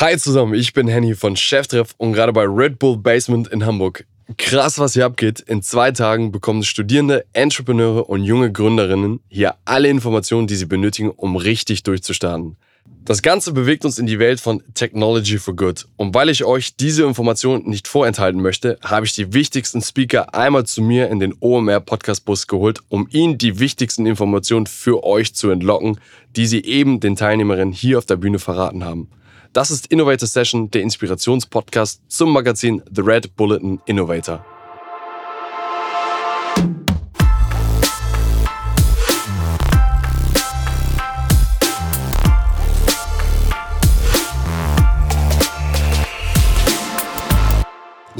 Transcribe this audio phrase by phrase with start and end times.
[0.00, 4.06] Hi zusammen, ich bin Henny von Cheftreff und gerade bei Red Bull Basement in Hamburg.
[4.36, 5.40] Krass, was hier abgeht.
[5.40, 11.10] In zwei Tagen bekommen Studierende, Entrepreneure und junge Gründerinnen hier alle Informationen, die sie benötigen,
[11.10, 12.56] um richtig durchzustarten.
[13.04, 15.88] Das Ganze bewegt uns in die Welt von Technology for Good.
[15.96, 20.64] Und weil ich euch diese Informationen nicht vorenthalten möchte, habe ich die wichtigsten Speaker einmal
[20.64, 25.34] zu mir in den OMR Podcast Bus geholt, um ihnen die wichtigsten Informationen für euch
[25.34, 25.98] zu entlocken,
[26.36, 29.08] die sie eben den Teilnehmerinnen hier auf der Bühne verraten haben.
[29.54, 34.44] Das ist Innovator Session, der Inspirationspodcast zum Magazin The Red Bulletin Innovator.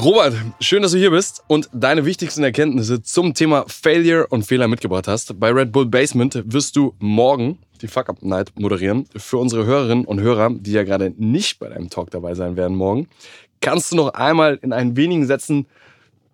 [0.01, 4.67] Robert, schön, dass du hier bist und deine wichtigsten Erkenntnisse zum Thema Failure und Fehler
[4.67, 5.39] mitgebracht hast.
[5.39, 9.05] Bei Red Bull Basement wirst du morgen die Fuck Up Night moderieren.
[9.15, 12.75] Für unsere Hörerinnen und Hörer, die ja gerade nicht bei deinem Talk dabei sein werden
[12.75, 13.07] morgen,
[13.61, 15.67] kannst du noch einmal in ein wenigen Sätzen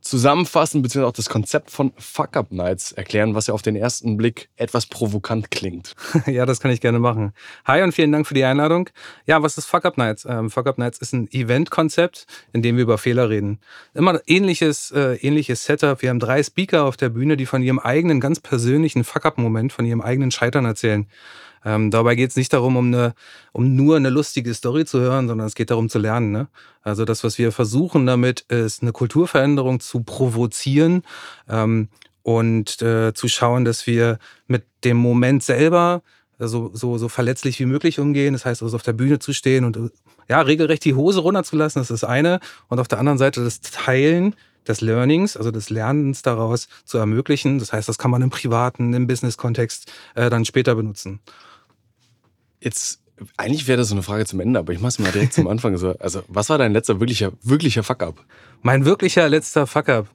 [0.06, 4.86] zusammenfassen, beziehungsweise auch das Konzept von Fuck-Up-Nights erklären, was ja auf den ersten Blick etwas
[4.86, 5.96] provokant klingt.
[6.28, 7.34] ja, das kann ich gerne machen.
[7.66, 8.90] Hi und vielen Dank für die Einladung.
[9.26, 10.26] Ja, was ist Fuck-Up-Nights?
[10.30, 13.60] Ähm, Fuck-Up-Nights ist ein Event-Konzept, in dem wir über Fehler reden.
[13.96, 16.02] Immer ähnliches, äh, ähnliches Setup.
[16.04, 19.86] Wir haben drei Speaker auf der Bühne, die von ihrem eigenen, ganz persönlichen Fuck-Up-Moment, von
[19.86, 21.08] ihrem eigenen Scheitern erzählen.
[21.66, 23.16] Ähm, dabei geht es nicht darum, um, eine,
[23.52, 26.32] um nur eine lustige Story zu hören, sondern es geht darum zu lernen.
[26.32, 26.48] Ne?
[26.84, 31.02] Also das, was wir versuchen damit, ist eine Kulturveränderung zu provozieren
[31.50, 31.90] ähm,
[32.22, 36.04] und äh, zu schauen, dass wir mit dem Moment selber
[36.38, 38.34] so, so, so verletzlich wie möglich umgehen.
[38.34, 39.92] Das heißt, also auf der Bühne zu stehen und
[40.28, 42.40] ja, regelrecht die Hose runterzulassen, das ist das eine.
[42.68, 44.36] Und auf der anderen Seite das Teilen
[44.68, 47.60] des Learnings, also des Lernens daraus zu ermöglichen.
[47.60, 51.20] Das heißt, das kann man im privaten, im Business-Kontext äh, dann später benutzen.
[52.66, 53.00] Jetzt,
[53.38, 55.78] eigentlich wäre das so eine Frage zum Ende, aber ich mach's mal direkt zum Anfang
[55.78, 55.96] so.
[56.00, 58.26] Also, was war dein letzter wirklicher, wirklicher Fuck-up?
[58.64, 60.08] Mein wirklicher letzter Fuck-up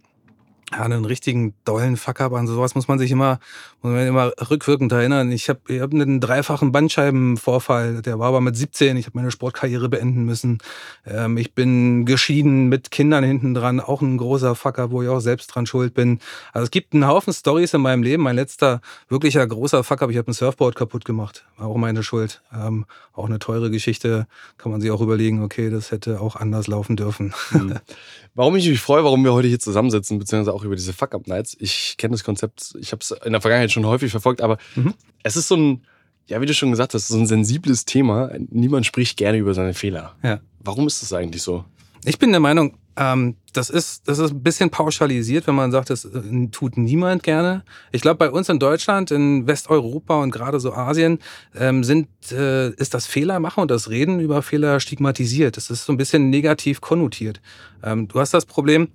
[0.72, 3.40] ja, einen richtigen dollen Fuck-up an sowas muss man sich immer,
[3.82, 5.32] muss man immer rückwirkend erinnern.
[5.32, 8.96] Ich habe ich hab einen dreifachen Bandscheibenvorfall, der war aber mit 17.
[8.96, 10.58] Ich habe meine Sportkarriere beenden müssen.
[11.04, 15.20] Ähm, ich bin geschieden mit Kindern hinten dran, auch ein großer Fuck-up, wo ich auch
[15.20, 16.20] selbst dran schuld bin.
[16.52, 18.22] Also es gibt einen Haufen Stories in meinem Leben.
[18.22, 22.42] Mein letzter wirklicher großer Fuck-up, ich habe ein Surfboard kaputt gemacht, war auch meine Schuld.
[22.54, 24.26] Ähm, auch eine teure Geschichte,
[24.56, 27.34] kann man sich auch überlegen, okay, das hätte auch anders laufen dürfen.
[27.50, 27.74] Mhm.
[28.34, 31.56] Warum ich mich freue, warum wir heute hier zusammensitzen, beziehungsweise auch über diese Fuck-Up-Nights.
[31.60, 34.94] Ich kenne das Konzept, ich habe es in der Vergangenheit schon häufig verfolgt, aber mhm.
[35.22, 35.86] es ist so ein,
[36.26, 38.30] ja, wie du schon gesagt hast, so ein sensibles Thema.
[38.50, 40.16] Niemand spricht gerne über seine Fehler.
[40.22, 40.40] Ja.
[40.60, 41.64] Warum ist das eigentlich so?
[42.04, 45.90] Ich bin der Meinung, ähm, das, ist, das ist ein bisschen pauschalisiert, wenn man sagt,
[45.90, 47.64] das äh, tut niemand gerne.
[47.92, 51.18] Ich glaube, bei uns in Deutschland, in Westeuropa und gerade so Asien
[51.54, 55.56] ähm, sind, äh, ist das Fehlermachen und das Reden über Fehler stigmatisiert.
[55.56, 57.40] Das ist so ein bisschen negativ konnotiert.
[57.82, 58.88] Ähm, du hast das Problem,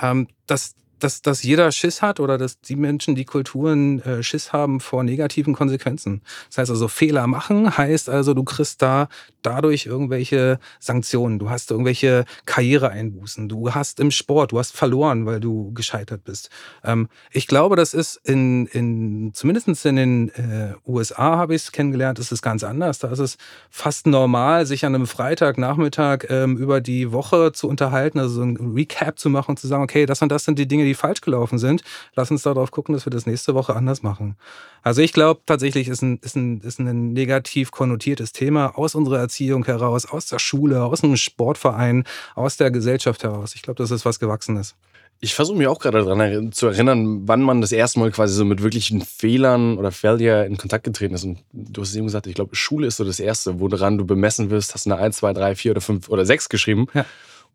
[0.00, 4.52] ähm, dass dass, dass jeder Schiss hat oder dass die Menschen, die Kulturen äh, Schiss
[4.52, 6.22] haben vor negativen Konsequenzen.
[6.48, 9.08] Das heißt also, Fehler machen heißt also, du kriegst da
[9.42, 15.40] dadurch irgendwelche Sanktionen, du hast irgendwelche Karriereeinbußen, du hast im Sport, du hast verloren, weil
[15.40, 16.50] du gescheitert bist.
[16.84, 21.72] Ähm, ich glaube, das ist in, in zumindest in den äh, USA habe ich es
[21.72, 22.98] kennengelernt, ist es ganz anders.
[22.98, 23.36] Da ist es
[23.70, 28.56] fast normal, sich an einem Freitagnachmittag ähm, über die Woche zu unterhalten, also so ein
[28.74, 31.20] Recap zu machen und zu sagen, okay, das und das sind die Dinge, die falsch
[31.20, 31.82] gelaufen sind.
[32.14, 34.36] Lass uns darauf gucken, dass wir das nächste Woche anders machen.
[34.82, 39.18] Also ich glaube tatsächlich ist ein, ist, ein, ist ein negativ konnotiertes Thema aus unserer
[39.30, 42.02] Erziehung heraus, aus der Schule, aus einem Sportverein,
[42.34, 43.54] aus der Gesellschaft heraus.
[43.54, 44.74] Ich glaube, das ist was Gewachsenes.
[45.20, 48.44] Ich versuche mich auch gerade daran zu erinnern, wann man das erste Mal quasi so
[48.44, 51.24] mit wirklichen Fehlern oder Failure in Kontakt getreten ist.
[51.24, 54.50] Und du hast eben gesagt, ich glaube, Schule ist so das Erste, woran du bemessen
[54.50, 56.86] wirst, hast du eine 1, 2, 3, 4 oder 5 oder 6 geschrieben.
[56.92, 57.04] Ja.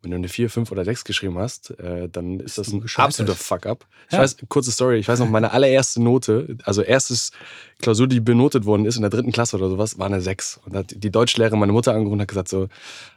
[0.05, 3.33] Wenn du eine 4, 5 oder 6 geschrieben hast, äh, dann ist das ein absoluter
[3.33, 3.88] Fuck-up.
[4.05, 4.19] Ich ja.
[4.19, 7.31] weiß, kurze Story, ich weiß noch, meine allererste Note, also erstes
[7.79, 10.59] Klausur, die benotet worden ist in der dritten Klasse oder sowas, war eine 6.
[10.63, 12.67] Und hat die Deutschlehrerin meine Mutter angerufen und hat gesagt so,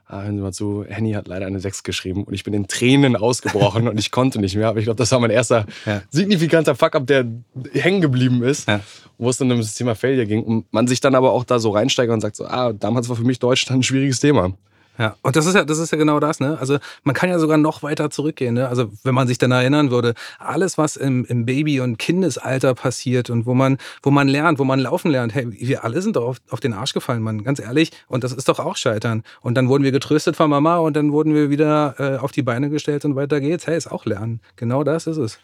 [0.07, 2.69] ah, hören Sie mal zu, Henny hat leider eine 6 geschrieben und ich bin in
[2.69, 4.69] Tränen ausgebrochen und ich konnte nicht mehr.
[4.69, 6.01] Aber ich glaube, das war mein erster ja.
[6.09, 7.27] signifikanter Fuck-up, der
[7.75, 8.81] hängen geblieben ist, ja.
[9.19, 11.59] wo es dann um das Thema Failure ging und man sich dann aber auch da
[11.59, 14.55] so reinsteigert und sagt so, ah, damals war für mich Deutschland ein schwieriges Thema.
[14.99, 16.59] Ja, und das ist ja, das ist ja genau das, ne?
[16.59, 18.69] Also man kann ja sogar noch weiter zurückgehen, ne?
[18.69, 23.31] Also wenn man sich dann erinnern würde, alles, was im, im Baby- und Kindesalter passiert
[23.31, 26.25] und wo man, wo man lernt, wo man laufen lernt, hey, wir alle sind doch
[26.27, 27.93] auf, auf den Arsch gefallen, Mann, ganz ehrlich.
[28.09, 29.23] Und das ist doch auch Scheitern.
[29.41, 32.43] Und dann wurden wir getröstet von Mama und dann wurden wir wieder äh, auf die
[32.43, 33.69] Beine gestellt und weiter geht's.
[33.69, 34.41] Hey, ist auch Lernen.
[34.57, 35.39] Genau das ist es.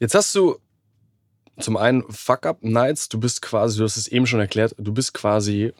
[0.00, 0.56] Jetzt hast du
[1.58, 4.92] Zum einen Fuck Up Nights, du bist quasi, du hast es eben schon erklärt, du
[4.92, 5.72] bist quasi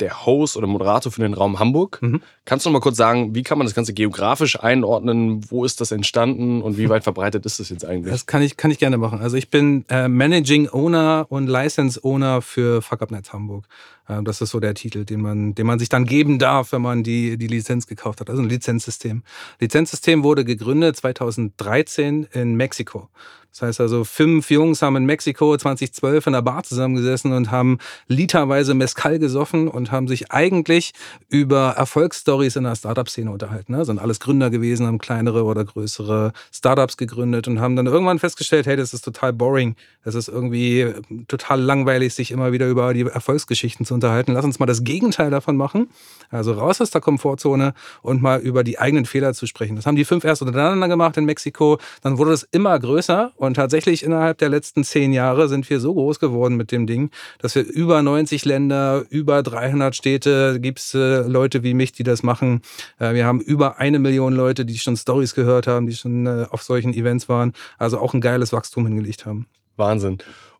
[0.00, 1.98] der Host oder Moderator für den Raum Hamburg.
[2.02, 2.20] Mhm.
[2.44, 5.50] Kannst du noch mal kurz sagen, wie kann man das Ganze geografisch einordnen?
[5.50, 8.12] Wo ist das entstanden und wie weit verbreitet ist das jetzt eigentlich?
[8.12, 9.20] Das kann ich, kann ich gerne machen.
[9.20, 13.66] Also ich bin äh, Managing Owner und License Owner für Fuck Up Nights Hamburg.
[14.08, 16.82] Äh, das ist so der Titel, den man, den man sich dann geben darf, wenn
[16.82, 18.28] man die, die Lizenz gekauft hat.
[18.30, 19.22] Also ein Lizenzsystem.
[19.60, 23.08] Lizenzsystem wurde gegründet 2013 in Mexiko.
[23.54, 27.78] Das heißt also, fünf Jungs haben in Mexiko 2012 in der Bar zusammengesessen und haben
[28.08, 30.92] literweise Mescal gesoffen und haben sich eigentlich
[31.28, 33.70] über Erfolgsstories in der Startup-Szene unterhalten.
[33.70, 33.84] Ne?
[33.84, 38.66] Sind alles Gründer gewesen, haben kleinere oder größere Startups gegründet und haben dann irgendwann festgestellt,
[38.66, 39.76] hey, das ist total boring.
[40.02, 40.92] Das ist irgendwie
[41.28, 44.32] total langweilig, sich immer wieder über die Erfolgsgeschichten zu unterhalten.
[44.32, 45.90] Lass uns mal das Gegenteil davon machen.
[46.28, 47.72] Also raus aus der Komfortzone
[48.02, 49.76] und mal über die eigenen Fehler zu sprechen.
[49.76, 51.78] Das haben die fünf erst untereinander gemacht in Mexiko.
[52.02, 55.94] Dann wurde es immer größer und tatsächlich innerhalb der letzten zehn Jahre sind wir so
[55.94, 60.94] groß geworden mit dem Ding, dass wir über 90 Länder, über 300 Städte, gibt es
[60.94, 62.62] äh, Leute wie mich, die das machen.
[62.98, 66.46] Äh, wir haben über eine Million Leute, die schon Stories gehört haben, die schon äh,
[66.50, 67.52] auf solchen Events waren.
[67.78, 69.46] Also auch ein geiles Wachstum hingelegt haben.
[69.76, 70.18] Wahnsinn.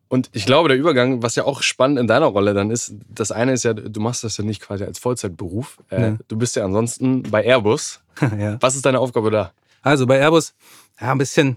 [0.09, 3.33] Und ich glaube, der Übergang, was ja auch spannend in deiner Rolle dann ist, das
[3.33, 5.79] eine ist ja, du machst das ja nicht quasi als Vollzeitberuf.
[5.91, 6.17] Äh, nee.
[6.29, 8.01] Du bist ja ansonsten bei Airbus.
[8.39, 8.59] ja.
[8.61, 9.53] Was ist deine Aufgabe da?
[9.83, 10.55] Also bei Airbus,
[11.01, 11.57] ja, ein bisschen,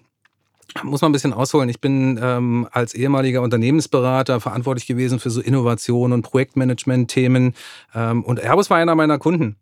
[0.83, 1.69] muss man ein bisschen ausholen.
[1.69, 7.53] Ich bin ähm, als ehemaliger Unternehmensberater verantwortlich gewesen für so Innovation und Projektmanagement-Themen.
[7.95, 9.57] Ähm, und Airbus war einer meiner Kunden.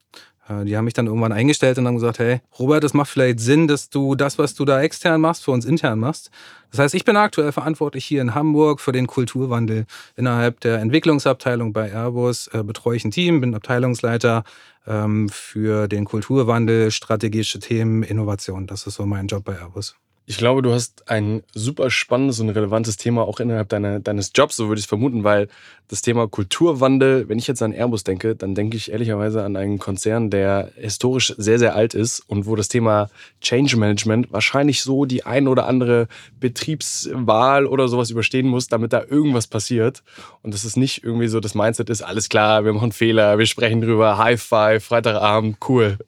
[0.48, 3.40] Äh, die haben mich dann irgendwann eingestellt und haben gesagt, hey, Robert, es macht vielleicht
[3.40, 6.32] Sinn, dass du das, was du da extern machst, für uns intern machst.
[6.72, 9.86] Das heißt, ich bin aktuell verantwortlich hier in Hamburg für den Kulturwandel.
[10.16, 14.44] Innerhalb der Entwicklungsabteilung bei Airbus äh, betreue ich ein Team, bin Abteilungsleiter
[14.88, 18.68] ähm, für den Kulturwandel, strategische Themen, Innovation.
[18.68, 19.96] Das ist so mein Job bei Airbus.
[20.28, 24.56] Ich glaube, du hast ein super spannendes und relevantes Thema auch innerhalb deiner, deines Jobs,
[24.56, 25.50] so würde ich es vermuten, weil
[25.88, 29.78] das Thema Kulturwandel, wenn ich jetzt an Airbus denke, dann denke ich ehrlicherweise an einen
[29.78, 35.06] Konzern, der historisch sehr, sehr alt ist und wo das Thema Change Management wahrscheinlich so
[35.06, 36.08] die ein oder andere
[36.40, 40.02] Betriebswahl oder sowas überstehen muss, damit da irgendwas passiert.
[40.42, 43.46] Und dass es nicht irgendwie so das Mindset ist, alles klar, wir machen Fehler, wir
[43.46, 46.00] sprechen drüber, High Five, Freitagabend, cool.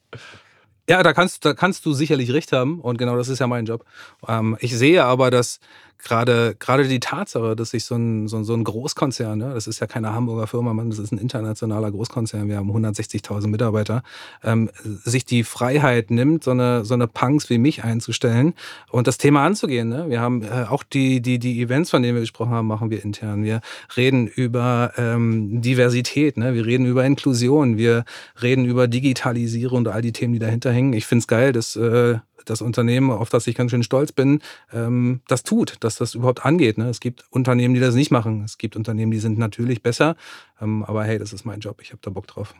[0.89, 3.65] Ja, da kannst, da kannst du sicherlich recht haben und genau das ist ja mein
[3.65, 3.83] Job.
[4.27, 5.59] Ähm, ich sehe aber, dass
[6.03, 9.79] gerade, gerade die Tatsache, dass sich so ein, so, so ein Großkonzern, ne, das ist
[9.79, 14.03] ja keine Hamburger Firma, man, das ist ein internationaler Großkonzern, wir haben 160.000 Mitarbeiter,
[14.43, 18.53] ähm, sich die Freiheit nimmt, so eine, so eine Punks wie mich einzustellen
[18.91, 19.89] und das Thema anzugehen.
[19.89, 20.05] Ne?
[20.09, 23.03] Wir haben äh, auch die, die, die Events, von denen wir gesprochen haben, machen wir
[23.03, 23.43] intern.
[23.43, 23.61] Wir
[23.95, 26.53] reden über ähm, Diversität, ne?
[26.53, 28.05] wir reden über Inklusion, wir
[28.41, 30.93] reden über Digitalisierung und all die Themen, die dahinter hängen.
[30.93, 32.17] Ich finde es geil, dass äh,
[32.49, 34.41] das Unternehmen, auf das ich ganz schön stolz bin,
[34.73, 36.77] ähm, das tut, dass das überhaupt angeht.
[36.77, 36.89] Ne?
[36.89, 38.43] Es gibt Unternehmen, die das nicht machen.
[38.43, 40.15] Es gibt Unternehmen, die sind natürlich besser.
[40.61, 41.81] Ähm, aber hey, das ist mein Job.
[41.81, 42.53] Ich habe da Bock drauf.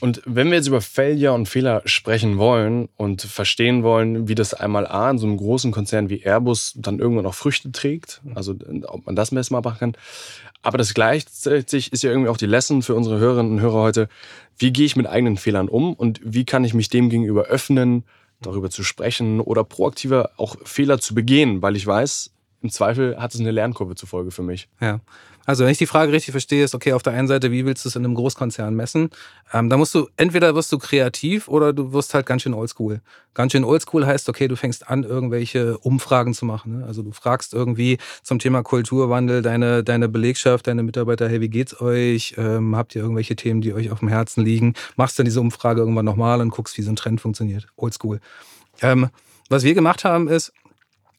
[0.00, 4.52] Und wenn wir jetzt über Failure und Fehler sprechen wollen und verstehen wollen, wie das
[4.52, 8.54] einmal A in so einem großen Konzern wie Airbus dann irgendwann auch Früchte trägt, also
[8.88, 9.96] ob man das messbar machen kann,
[10.60, 14.08] aber das gleichzeitig ist ja irgendwie auch die Lesson für unsere Hörerinnen und Hörer heute,
[14.58, 18.04] wie gehe ich mit eigenen Fehlern um und wie kann ich mich dem gegenüber öffnen,
[18.40, 22.30] darüber zu sprechen oder proaktiver auch Fehler zu begehen, weil ich weiß,
[22.62, 24.68] im Zweifel hat es eine Lernkurve zufolge für mich.
[24.80, 25.00] Ja.
[25.46, 27.84] Also wenn ich die Frage richtig verstehe, ist okay, auf der einen Seite, wie willst
[27.84, 29.10] du es in einem Großkonzern messen?
[29.52, 33.00] Ähm, da musst du, entweder wirst du kreativ oder du wirst halt ganz schön oldschool.
[33.32, 36.80] Ganz schön oldschool heißt, okay, du fängst an, irgendwelche Umfragen zu machen.
[36.80, 36.86] Ne?
[36.86, 41.80] Also du fragst irgendwie zum Thema Kulturwandel deine, deine Belegschaft, deine Mitarbeiter, hey, wie geht's
[41.80, 42.34] euch?
[42.36, 44.74] Ähm, habt ihr irgendwelche Themen, die euch auf dem Herzen liegen?
[44.96, 47.68] Machst dann diese Umfrage irgendwann nochmal und guckst, wie so ein Trend funktioniert.
[47.76, 48.20] Oldschool.
[48.82, 49.08] Ähm,
[49.48, 50.52] was wir gemacht haben, ist,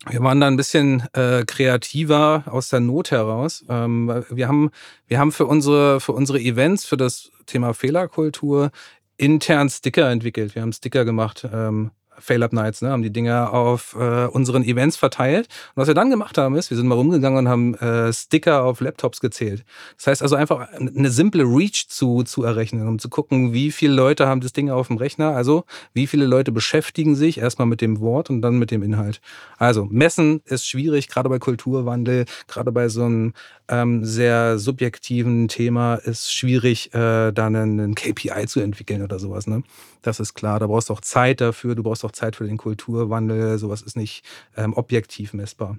[0.05, 3.65] wir waren da ein bisschen äh, kreativer aus der Not heraus.
[3.67, 4.71] Ähm, wir, haben,
[5.07, 8.71] wir haben für unsere, für unsere Events, für das Thema Fehlerkultur
[9.17, 10.55] intern Sticker entwickelt.
[10.55, 11.47] Wir haben Sticker gemacht.
[11.51, 15.47] Ähm, Fail-Up Nights, ne, haben die Dinger auf äh, unseren Events verteilt.
[15.75, 18.63] Und was wir dann gemacht haben, ist, wir sind mal rumgegangen und haben äh, Sticker
[18.63, 19.63] auf Laptops gezählt.
[19.97, 23.93] Das heißt also einfach eine simple Reach zu, zu errechnen, um zu gucken, wie viele
[23.93, 27.81] Leute haben das Ding auf dem Rechner, also wie viele Leute beschäftigen sich erstmal mit
[27.81, 29.21] dem Wort und dann mit dem Inhalt.
[29.57, 33.33] Also messen ist schwierig, gerade bei Kulturwandel, gerade bei so einem
[33.69, 39.47] ähm, sehr subjektiven Thema ist schwierig, äh, da einen, einen KPI zu entwickeln oder sowas.
[39.47, 39.63] Ne?
[40.01, 40.59] Das ist klar.
[40.59, 41.75] Da brauchst du auch Zeit dafür.
[41.75, 43.57] Du brauchst auch Zeit für den Kulturwandel.
[43.57, 44.23] Sowas ist nicht
[44.55, 45.77] ähm, objektiv messbar.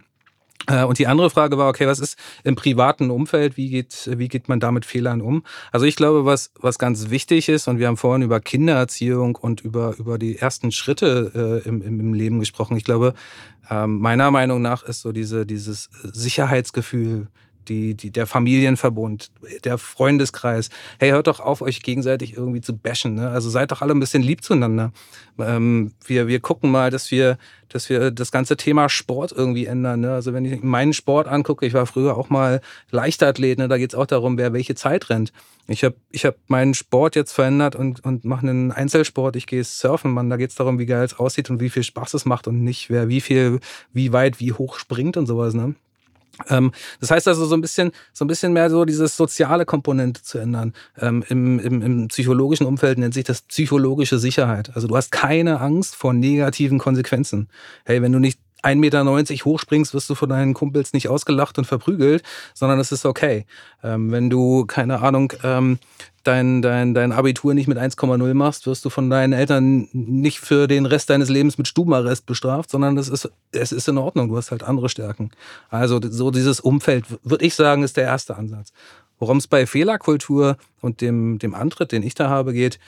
[0.66, 3.56] Äh, und die andere Frage war, okay, was ist im privaten Umfeld?
[3.56, 5.44] Wie geht, wie geht man da mit Fehlern um?
[5.72, 9.60] Also ich glaube, was, was ganz wichtig ist, und wir haben vorhin über Kindererziehung und
[9.60, 12.76] über, über die ersten Schritte äh, im, im Leben gesprochen.
[12.76, 13.14] Ich glaube,
[13.70, 17.28] äh, meiner Meinung nach ist so diese, dieses Sicherheitsgefühl,
[17.68, 19.30] die, die, der Familienverbund,
[19.64, 20.70] der Freundeskreis.
[20.98, 23.14] Hey, hört doch auf, euch gegenseitig irgendwie zu bashen.
[23.14, 23.30] Ne?
[23.30, 24.92] Also seid doch alle ein bisschen lieb zueinander.
[25.38, 30.00] Ähm, wir, wir gucken mal, dass wir, dass wir das ganze Thema Sport irgendwie ändern.
[30.00, 30.12] Ne?
[30.12, 32.60] Also wenn ich meinen Sport angucke, ich war früher auch mal
[32.90, 33.68] Leichtathlet, ne?
[33.68, 35.32] da geht es auch darum, wer welche Zeit rennt.
[35.70, 39.36] Ich habe ich hab meinen Sport jetzt verändert und, und mache einen Einzelsport.
[39.36, 40.30] Ich gehe surfen, Mann.
[40.30, 42.64] Da geht es darum, wie geil es aussieht und wie viel Spaß es macht und
[42.64, 43.60] nicht, wer wie viel,
[43.92, 45.52] wie weit, wie hoch springt und sowas.
[45.52, 45.74] Ne?
[46.48, 50.22] Ähm, das heißt also so ein bisschen, so ein bisschen mehr so dieses soziale Komponente
[50.22, 50.72] zu ändern.
[50.98, 54.70] Ähm, im, im, Im psychologischen Umfeld nennt sich das psychologische Sicherheit.
[54.74, 57.48] Also du hast keine Angst vor negativen Konsequenzen.
[57.84, 59.04] Hey, wenn du nicht 1,90 Meter
[59.44, 62.22] hochspringst, wirst du von deinen Kumpels nicht ausgelacht und verprügelt,
[62.54, 63.46] sondern es ist okay.
[63.82, 65.78] Ähm, wenn du, keine Ahnung, ähm,
[66.24, 70.66] dein, dein, dein Abitur nicht mit 1,0 machst, wirst du von deinen Eltern nicht für
[70.66, 74.28] den Rest deines Lebens mit Stubenarrest bestraft, sondern es ist, es ist in Ordnung.
[74.28, 75.30] Du hast halt andere Stärken.
[75.70, 78.72] Also so dieses Umfeld, würde ich sagen, ist der erste Ansatz.
[79.18, 82.78] Worum es bei Fehlerkultur und dem, dem Antritt, den ich da habe, geht,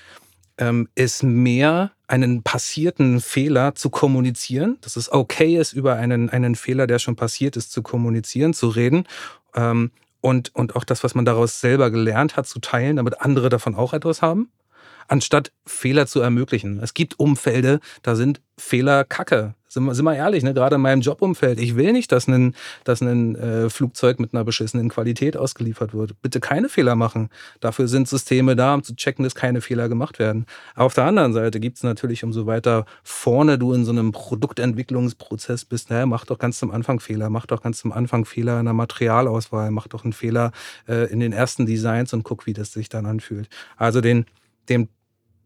[0.58, 6.56] ähm, ist mehr einen passierten Fehler zu kommunizieren, dass es okay ist, über einen, einen
[6.56, 9.04] Fehler, der schon passiert ist, zu kommunizieren, zu reden
[9.54, 13.48] ähm, und, und auch das, was man daraus selber gelernt hat, zu teilen, damit andere
[13.48, 14.50] davon auch etwas haben,
[15.08, 16.80] anstatt Fehler zu ermöglichen.
[16.82, 19.54] Es gibt Umfelde, da sind Fehler Kacke.
[19.72, 20.52] Sind wir, sind wir ehrlich, ne?
[20.52, 21.60] gerade in meinem Jobumfeld.
[21.60, 26.20] Ich will nicht, dass ein, dass ein äh, Flugzeug mit einer beschissenen Qualität ausgeliefert wird.
[26.22, 27.28] Bitte keine Fehler machen.
[27.60, 30.46] Dafür sind Systeme da, um zu checken, dass keine Fehler gemacht werden.
[30.74, 35.64] Auf der anderen Seite gibt es natürlich, umso weiter vorne du in so einem Produktentwicklungsprozess
[35.66, 38.64] bist, naja, mach doch ganz zum Anfang Fehler, mach doch ganz zum Anfang Fehler in
[38.64, 40.50] der Materialauswahl, mach doch einen Fehler
[40.88, 43.48] äh, in den ersten Designs und guck, wie das sich dann anfühlt.
[43.76, 44.26] Also den,
[44.68, 44.88] den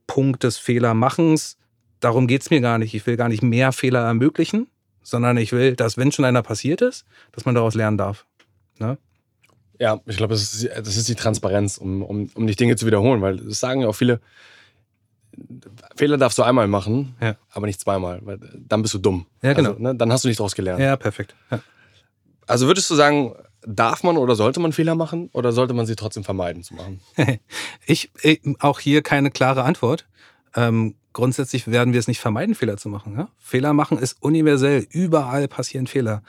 [0.07, 1.57] Punkt des Fehlermachens,
[2.01, 2.95] darum geht es mir gar nicht.
[2.95, 4.69] Ich will gar nicht mehr Fehler ermöglichen,
[5.03, 8.27] sondern ich will, dass wenn schon einer passiert ist, dass man daraus lernen darf.
[8.79, 8.99] Ne?
[9.79, 12.87] Ja, ich glaube, das ist, das ist die Transparenz, um, um, um nicht Dinge zu
[12.87, 14.21] wiederholen, weil das sagen ja auch viele,
[15.97, 17.37] Fehler darfst du einmal machen, ja.
[17.51, 19.27] aber nicht zweimal, weil dann bist du dumm.
[19.43, 19.71] Ja, genau.
[19.71, 20.81] Also, ne, dann hast du nicht daraus gelernt.
[20.81, 21.35] Ja, perfekt.
[21.51, 21.61] Ja.
[22.47, 23.35] Also würdest du sagen,
[23.67, 27.01] darf man oder sollte man Fehler machen oder sollte man sie trotzdem vermeiden zu machen?
[27.87, 30.07] ich, ich auch hier keine klare Antwort.
[30.55, 33.17] Ähm, grundsätzlich werden wir es nicht vermeiden, Fehler zu machen.
[33.17, 33.29] Ja?
[33.39, 34.87] Fehler machen ist universell.
[34.91, 36.23] Überall passieren Fehler.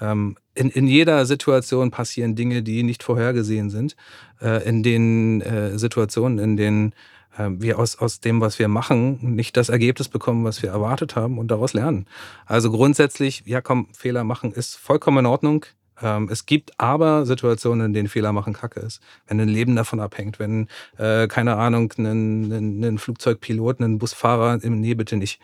[0.00, 3.96] Ähm, in, in jeder Situation passieren Dinge, die nicht vorhergesehen sind.
[4.40, 6.92] Äh, in den äh, Situationen, in denen
[7.36, 11.16] äh, wir aus, aus dem, was wir machen, nicht das Ergebnis bekommen, was wir erwartet
[11.16, 12.06] haben und daraus lernen.
[12.46, 15.64] Also grundsätzlich, ja komm, Fehler machen ist vollkommen in Ordnung.
[16.02, 19.00] Ähm, es gibt aber Situationen, in denen Fehler machen Kacke ist.
[19.26, 24.58] Wenn ein Leben davon abhängt, wenn, äh, keine Ahnung, ein, ein, ein Flugzeugpilot, ein Busfahrer,
[24.62, 25.40] nee, bitte nicht.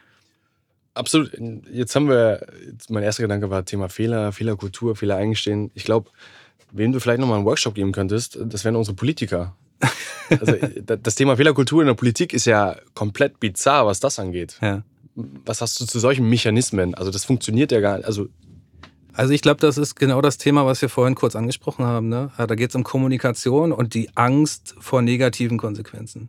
[0.95, 1.33] Absolut.
[1.73, 2.47] Jetzt haben wir,
[2.89, 5.73] mein erster Gedanke war Thema Fehler, Fehlerkultur, Fehler eingestehen.
[5.75, 6.11] Ich glaube,
[6.71, 9.57] wem du vielleicht nochmal einen Workshop geben könntest, das wären unsere Politiker.
[10.31, 10.55] Also
[11.03, 14.57] das Thema Fehlerkultur in der Politik ist ja komplett bizarr, was das angeht.
[14.63, 14.83] Ja.
[15.15, 16.95] Was hast du zu solchen Mechanismen?
[16.95, 18.07] Also das funktioniert ja gar nicht.
[18.07, 18.29] Also
[19.15, 22.09] also ich glaube, das ist genau das Thema, was wir vorhin kurz angesprochen haben.
[22.09, 22.31] Ne?
[22.37, 26.29] Da geht es um Kommunikation und die Angst vor negativen Konsequenzen.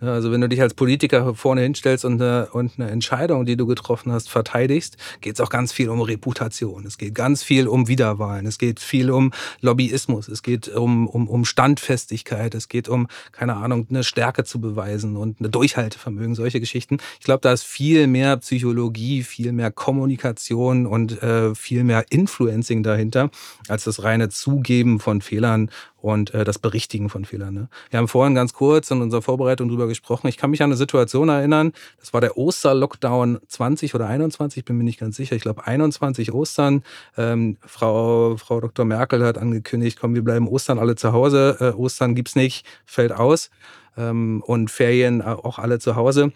[0.00, 3.66] Also wenn du dich als Politiker vorne hinstellst und eine, und eine Entscheidung, die du
[3.66, 6.84] getroffen hast, verteidigst, geht es auch ganz viel um Reputation.
[6.86, 8.46] Es geht ganz viel um Wiederwahlen.
[8.46, 10.28] Es geht viel um Lobbyismus.
[10.28, 12.54] Es geht um, um, um Standfestigkeit.
[12.54, 16.98] Es geht um, keine Ahnung, eine Stärke zu beweisen und eine Durchhaltevermögen, solche Geschichten.
[17.18, 22.82] Ich glaube, da ist viel mehr Psychologie, viel mehr Kommunikation und äh, viel mehr Influencing
[22.82, 23.30] dahinter,
[23.68, 25.70] als das reine Zugeben von Fehlern
[26.06, 27.54] und äh, das Berichtigen von Fehlern.
[27.54, 27.68] Ne?
[27.90, 30.28] Wir haben vorhin ganz kurz in unserer Vorbereitung drüber gesprochen.
[30.28, 34.78] Ich kann mich an eine Situation erinnern, das war der Oster-Lockdown 20 oder 21, bin
[34.78, 35.34] mir nicht ganz sicher.
[35.34, 36.82] Ich glaube 21 Ostern.
[37.16, 38.84] Ähm, Frau, Frau Dr.
[38.84, 41.56] Merkel hat angekündigt, komm, wir bleiben Ostern alle zu Hause.
[41.60, 43.50] Äh, Ostern gibt's nicht, fällt aus.
[43.96, 46.32] Ähm, und Ferien auch alle zu Hause.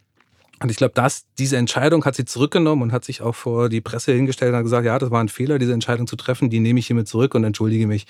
[0.63, 0.93] Und ich glaube,
[1.39, 4.65] diese Entscheidung hat sie zurückgenommen und hat sich auch vor die Presse hingestellt und hat
[4.65, 7.35] gesagt, ja, das war ein Fehler, diese Entscheidung zu treffen, die nehme ich hiermit zurück
[7.35, 8.07] und entschuldige mich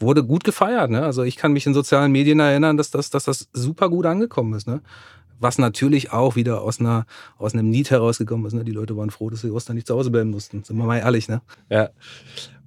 [0.00, 0.90] wurde gut gefeiert.
[0.90, 1.02] Ne?
[1.02, 4.54] Also ich kann mich in sozialen Medien erinnern, dass das, dass das super gut angekommen
[4.54, 4.66] ist.
[4.66, 4.80] Ne?
[5.40, 8.54] Was natürlich auch wieder aus, einer, aus einem Need herausgekommen ist.
[8.54, 8.64] Ne?
[8.64, 10.64] Die Leute waren froh, dass sie Ostern nicht zu Hause bleiben mussten.
[10.64, 11.28] Sind wir mal ehrlich.
[11.28, 11.42] Ne?
[11.68, 11.90] Ja.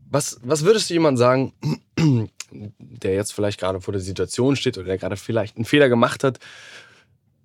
[0.10, 1.54] Was, was würdest du jemand sagen,
[2.52, 6.24] der jetzt vielleicht gerade vor der Situation steht oder der gerade vielleicht einen Fehler gemacht
[6.24, 6.40] hat,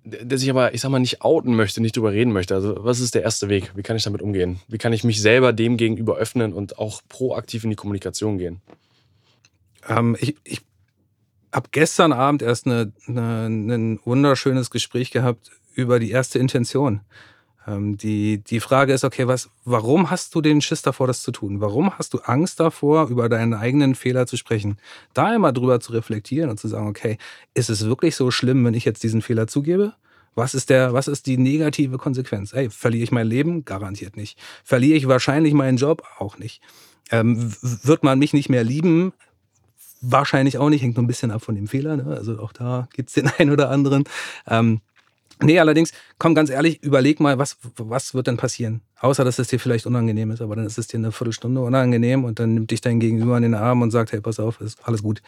[0.03, 2.55] der sich aber, ich sag mal, nicht outen möchte, nicht drüber reden möchte.
[2.55, 3.71] Also, was ist der erste Weg?
[3.75, 4.59] Wie kann ich damit umgehen?
[4.67, 8.61] Wie kann ich mich selber dem gegenüber öffnen und auch proaktiv in die Kommunikation gehen?
[9.87, 10.61] Ähm, ich ich
[11.53, 17.01] habe gestern Abend erst eine, eine, ein wunderschönes Gespräch gehabt über die erste Intention.
[17.67, 21.31] Ähm, die, die Frage ist, okay, was, warum hast du den Schiss davor, das zu
[21.31, 21.59] tun?
[21.59, 24.77] Warum hast du Angst davor, über deinen eigenen Fehler zu sprechen?
[25.13, 27.17] Da immer drüber zu reflektieren und zu sagen, okay,
[27.53, 29.93] ist es wirklich so schlimm, wenn ich jetzt diesen Fehler zugebe?
[30.35, 32.53] Was ist der, was ist die negative Konsequenz?
[32.53, 33.65] Ey, verliere ich mein Leben?
[33.65, 34.37] Garantiert nicht.
[34.63, 36.03] Verliere ich wahrscheinlich meinen Job?
[36.19, 36.61] Auch nicht.
[37.09, 39.13] Ähm, wird man mich nicht mehr lieben?
[40.01, 41.97] Wahrscheinlich auch nicht, hängt nur ein bisschen ab von dem Fehler.
[41.97, 42.05] Ne?
[42.15, 44.03] Also auch da gibt es den einen oder anderen.
[44.47, 44.81] Ähm,
[45.39, 48.81] Nee, allerdings, komm ganz ehrlich, überleg mal, was, was wird denn passieren?
[48.99, 52.23] Außer, dass es dir vielleicht unangenehm ist, aber dann ist es dir eine Viertelstunde unangenehm
[52.23, 54.79] und dann nimmt dich dein Gegenüber an den Arm und sagt, hey, pass auf, ist
[54.87, 55.21] alles gut.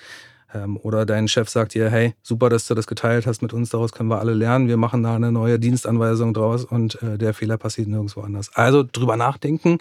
[0.52, 3.70] Ähm, oder dein Chef sagt dir, hey, super, dass du das geteilt hast mit uns,
[3.70, 7.36] daraus können wir alle lernen, wir machen da eine neue Dienstanweisung draus und äh, der
[7.36, 8.50] Fehler passiert nirgendwo anders.
[8.56, 9.78] Also drüber nachdenken,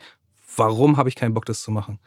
[0.57, 1.99] warum habe ich keinen Bock, das zu machen?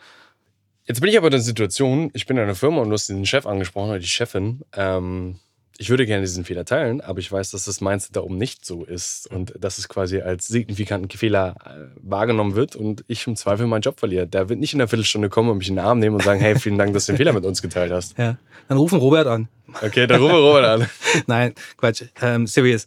[0.85, 3.07] Jetzt bin ich aber in der Situation, ich bin in einer Firma und du hast
[3.07, 4.61] den Chef angesprochen oder die Chefin.
[4.73, 5.39] Ähm
[5.81, 8.65] ich würde gerne diesen Fehler teilen, aber ich weiß, dass das Mindset da oben nicht
[8.65, 13.35] so ist und dass es quasi als signifikanten Fehler äh, wahrgenommen wird und ich im
[13.35, 14.27] Zweifel meinen Job verliere.
[14.27, 16.39] Der wird nicht in einer Viertelstunde kommen und mich in den Arm nehmen und sagen,
[16.39, 18.15] hey, vielen Dank, dass du den Fehler mit uns geteilt hast.
[18.19, 19.47] Ja, dann rufen Robert an.
[19.81, 20.87] Okay, dann rufen Robert an.
[21.25, 22.85] Nein, Quatsch, ähm, serious.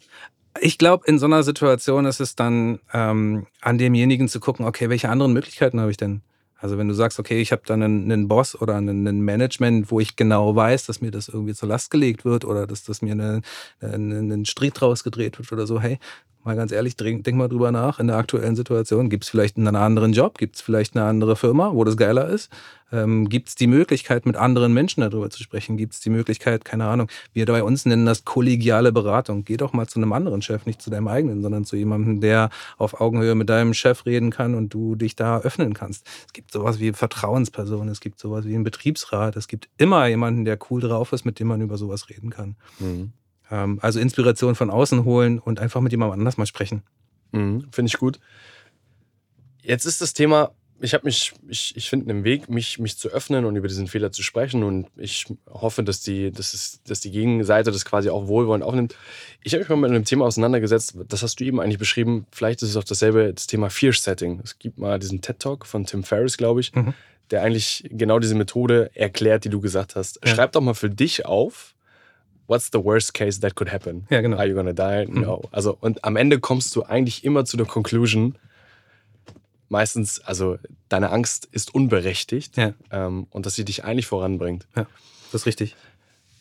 [0.60, 4.88] Ich glaube, in so einer Situation ist es dann ähm, an demjenigen zu gucken, okay,
[4.88, 6.22] welche anderen Möglichkeiten habe ich denn?
[6.64, 9.90] Also wenn du sagst, okay, ich habe dann einen, einen, Boss oder einen, einen, Management,
[9.90, 13.02] wo ich genau weiß, dass mir das irgendwie zur Last gelegt wird oder dass, dass
[13.02, 13.42] mir eine,
[13.80, 15.99] eine, einen Strick draus gedreht wird oder so, hey,
[16.44, 19.74] mal ganz ehrlich, denk, mal drüber nach, in der aktuellen Situation, gibt es vielleicht einen
[19.74, 22.50] anderen Job, gibt es vielleicht eine andere Firma, wo das geiler ist?
[22.92, 25.76] Ähm, gibt es die Möglichkeit, mit anderen Menschen darüber zu sprechen?
[25.76, 29.44] Gibt es die Möglichkeit, keine Ahnung, wir bei uns nennen das kollegiale Beratung.
[29.44, 32.50] Geh doch mal zu einem anderen Chef, nicht zu deinem eigenen, sondern zu jemandem, der
[32.76, 36.06] auf Augenhöhe mit deinem Chef reden kann und du dich da öffnen kannst.
[36.26, 40.44] Es gibt sowas wie Vertrauenspersonen, es gibt sowas wie einen Betriebsrat, es gibt immer jemanden,
[40.44, 42.56] der cool drauf ist, mit dem man über sowas reden kann.
[42.78, 43.12] Mhm.
[43.50, 46.82] Ähm, also Inspiration von außen holen und einfach mit jemandem anders mal sprechen.
[47.32, 48.20] Mhm, finde ich gut.
[49.62, 53.08] Jetzt ist das Thema, ich habe mich, ich, ich finde einen Weg, mich, mich zu
[53.08, 54.62] öffnen und über diesen Fehler zu sprechen.
[54.62, 58.96] Und ich hoffe, dass die, dass, es, dass die Gegenseite das quasi auch wohlwollend aufnimmt.
[59.42, 62.26] Ich habe mich mal mit einem Thema auseinandergesetzt, das hast du eben eigentlich beschrieben.
[62.30, 64.40] Vielleicht ist es auch dasselbe, das Thema Fear-Setting.
[64.42, 66.92] Es gibt mal diesen TED-Talk von Tim Ferriss, glaube ich, mhm.
[67.30, 70.20] der eigentlich genau diese Methode erklärt, die du gesagt hast.
[70.24, 70.35] Ja.
[70.35, 71.73] Schreib doch mal für dich auf,
[72.46, 74.07] what's the worst case that could happen?
[74.11, 74.37] Ja, genau.
[74.37, 75.07] Are you gonna die?
[75.07, 75.20] Mhm.
[75.20, 75.37] No.
[75.37, 75.48] Mhm.
[75.52, 78.37] Also, und am Ende kommst du eigentlich immer zu der Conclusion,
[79.68, 82.74] meistens, also deine Angst ist unberechtigt ja.
[82.90, 84.66] ähm, und dass sie dich eigentlich voranbringt.
[84.76, 84.87] Ja,
[85.33, 85.76] das ist richtig.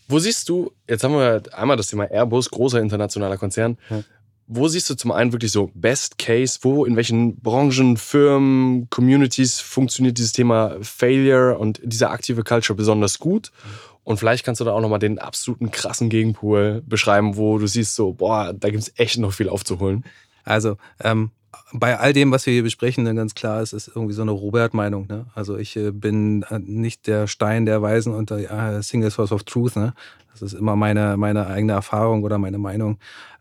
[0.07, 3.77] Wo siehst du, jetzt haben wir einmal das Thema Airbus, großer internationaler Konzern.
[3.89, 4.03] Ja.
[4.45, 6.59] Wo siehst du zum einen wirklich so Best Case?
[6.61, 13.17] Wo, in welchen Branchen, Firmen, Communities funktioniert dieses Thema Failure und diese aktive Culture besonders
[13.19, 13.51] gut?
[13.51, 13.92] Mhm.
[14.03, 17.95] Und vielleicht kannst du da auch nochmal den absoluten krassen Gegenpool beschreiben, wo du siehst,
[17.95, 20.03] so, boah, da gibt es echt noch viel aufzuholen.
[20.43, 21.31] Also, ähm,
[21.71, 24.31] bei all dem, was wir hier besprechen, dann ganz klar ist, ist irgendwie so eine
[24.31, 25.07] Robert-Meinung.
[25.07, 25.25] Ne?
[25.35, 29.31] Also ich äh, bin äh, nicht der Stein der Weisen und der äh, Single Source
[29.31, 29.75] of Truth.
[29.75, 29.93] Ne?
[30.31, 32.97] Das ist immer meine, meine eigene Erfahrung oder meine Meinung.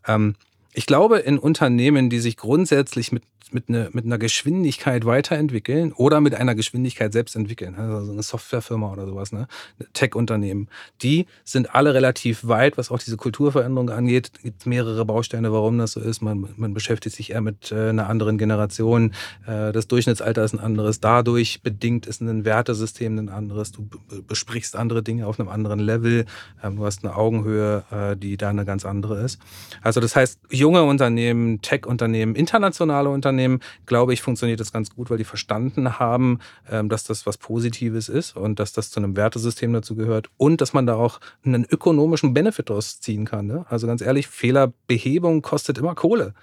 [0.07, 0.35] Ähm,
[0.73, 6.21] ich glaube, in Unternehmen, die sich grundsätzlich mit mit, ne, mit einer Geschwindigkeit weiterentwickeln oder
[6.21, 7.75] mit einer Geschwindigkeit selbst entwickeln.
[7.75, 9.47] Also eine Softwarefirma oder sowas, ne?
[9.93, 10.69] Tech-Unternehmen.
[11.01, 14.31] Die sind alle relativ weit, was auch diese Kulturveränderung angeht.
[14.35, 16.21] Es gibt mehrere Bausteine, warum das so ist.
[16.21, 19.13] Man, man beschäftigt sich eher mit äh, einer anderen Generation.
[19.45, 20.99] Äh, das Durchschnittsalter ist ein anderes.
[20.99, 23.71] Dadurch bedingt ist ein Wertesystem ein anderes.
[23.71, 23.89] Du
[24.27, 26.25] besprichst andere Dinge auf einem anderen Level.
[26.63, 29.39] Ähm, du hast eine Augenhöhe, äh, die da eine ganz andere ist.
[29.81, 35.09] Also das heißt, junge Unternehmen, Tech-Unternehmen, internationale Unternehmen, Unternehmen, glaube ich, funktioniert das ganz gut,
[35.09, 39.15] weil die verstanden haben, ähm, dass das was Positives ist und dass das zu einem
[39.15, 43.47] Wertesystem dazu gehört und dass man da auch einen ökonomischen Benefit draus ziehen kann.
[43.47, 43.65] Ne?
[43.69, 46.33] Also ganz ehrlich, Fehlerbehebung kostet immer Kohle.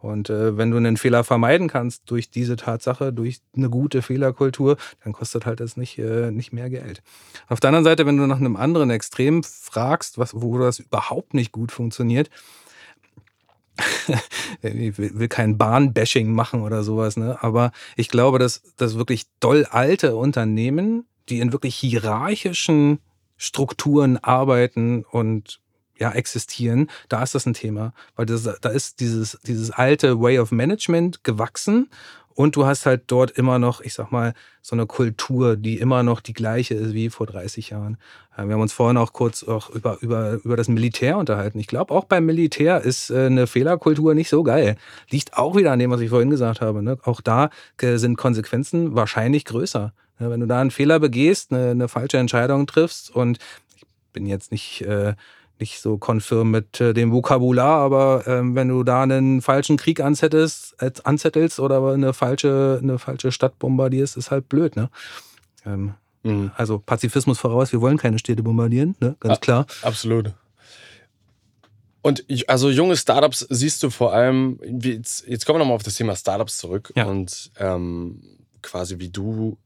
[0.00, 4.76] Und äh, wenn du einen Fehler vermeiden kannst durch diese Tatsache, durch eine gute Fehlerkultur,
[5.02, 7.02] dann kostet halt das nicht, äh, nicht mehr Geld.
[7.48, 11.32] Auf der anderen Seite, wenn du nach einem anderen Extrem fragst, was, wo das überhaupt
[11.32, 12.28] nicht gut funktioniert,
[14.62, 17.38] ich will kein Bahnbashing machen oder sowas, ne?
[17.42, 22.98] aber ich glaube, dass, dass wirklich doll alte Unternehmen, die in wirklich hierarchischen
[23.36, 25.60] Strukturen arbeiten und
[25.98, 30.40] ja, existieren, da ist das ein Thema, weil das, da ist dieses, dieses alte Way
[30.40, 31.88] of Management gewachsen
[32.34, 36.02] Und du hast halt dort immer noch, ich sag mal, so eine Kultur, die immer
[36.02, 37.96] noch die gleiche ist wie vor 30 Jahren.
[38.36, 41.58] Wir haben uns vorhin auch kurz auch über, über, über das Militär unterhalten.
[41.60, 44.76] Ich glaube, auch beim Militär ist äh, eine Fehlerkultur nicht so geil.
[45.10, 46.82] Liegt auch wieder an dem, was ich vorhin gesagt habe.
[46.82, 46.98] Ne?
[47.04, 49.92] Auch da äh, sind Konsequenzen wahrscheinlich größer.
[50.18, 53.38] Wenn du da einen Fehler begehst, eine, eine falsche Entscheidung triffst und
[53.76, 55.14] ich bin jetzt nicht äh,
[55.58, 60.00] nicht so konfirm mit äh, dem Vokabular, aber ähm, wenn du da einen falschen Krieg
[60.00, 64.90] anzettelst, äh, anzettelst oder eine falsche, eine falsche Stadt bombardierst, ist halt blöd, ne?
[65.64, 66.50] Ähm, mhm.
[66.56, 69.16] Also Pazifismus voraus, wir wollen keine Städte bombardieren, ne?
[69.20, 69.66] Ganz klar.
[69.82, 70.32] Absolut.
[72.02, 75.94] Und also junge Startups siehst du vor allem, jetzt, jetzt kommen wir nochmal auf das
[75.94, 77.06] Thema Startups zurück ja.
[77.06, 78.20] und ähm,
[78.60, 79.56] quasi wie du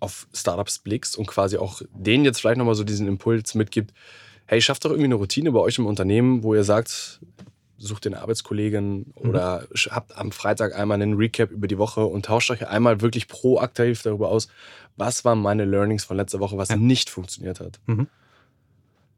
[0.00, 3.92] auf Startups blickst und quasi auch denen jetzt vielleicht nochmal so diesen Impuls mitgibt,
[4.46, 7.20] hey, schafft doch irgendwie eine Routine bei euch im Unternehmen, wo ihr sagt,
[7.78, 9.30] sucht den Arbeitskollegen mhm.
[9.30, 13.28] oder habt am Freitag einmal einen Recap über die Woche und tauscht euch einmal wirklich
[13.28, 14.48] proaktiv darüber aus,
[14.96, 16.76] was waren meine Learnings von letzter Woche, was ja.
[16.76, 17.80] nicht funktioniert hat.
[17.86, 18.08] Mhm.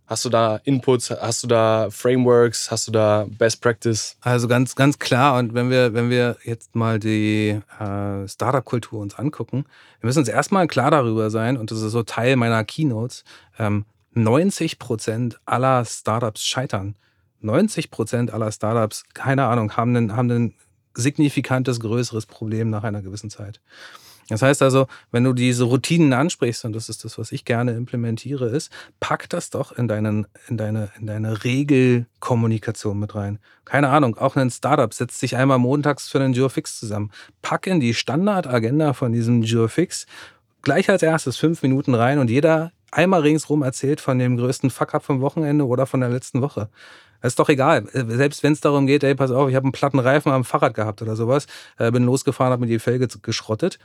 [0.08, 4.16] Hast du da Inputs, hast du da Frameworks, hast du da Best Practice?
[4.20, 5.36] Also ganz, ganz klar.
[5.36, 9.64] Und wenn wir, wenn wir jetzt mal die äh, Startup-Kultur uns angucken,
[10.00, 13.24] wir müssen uns erstmal klar darüber sein, und das ist so Teil meiner Keynotes,
[13.58, 13.84] ähm,
[14.16, 16.96] 90 Prozent aller Startups scheitern.
[17.40, 20.54] 90 Prozent aller Startups, keine Ahnung, haben ein, haben ein
[20.94, 23.60] signifikantes, größeres Problem nach einer gewissen Zeit.
[24.28, 27.72] Das heißt also, wenn du diese Routinen ansprichst, und das ist das, was ich gerne
[27.72, 33.38] implementiere, ist, pack das doch in, deinen, in, deine, in deine Regelkommunikation mit rein.
[33.64, 37.12] Keine Ahnung, auch ein Startup setzt sich einmal montags für einen Geofix zusammen.
[37.42, 40.06] Pack in die Standardagenda von diesem Geofix
[40.62, 45.04] gleich als erstes fünf Minuten rein und jeder einmal ringsrum erzählt von dem größten Fuck-up
[45.04, 46.68] vom Wochenende oder von der letzten Woche.
[47.20, 47.86] Das ist doch egal.
[47.92, 50.74] Selbst wenn es darum geht, ey, pass auf, ich habe einen platten Reifen am Fahrrad
[50.74, 51.46] gehabt oder sowas,
[51.78, 53.78] äh, bin losgefahren, habe mir die Felge geschrottet.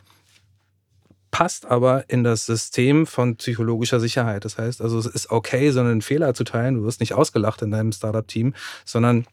[1.32, 4.44] Passt aber in das System von psychologischer Sicherheit.
[4.44, 6.76] Das heißt also, es ist okay, so einen Fehler zu teilen.
[6.76, 8.54] Du wirst nicht ausgelacht in deinem Startup-Team,
[8.86, 9.26] sondern